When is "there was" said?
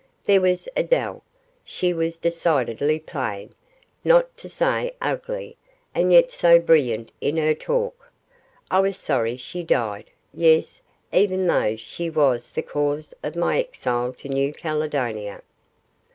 0.25-0.67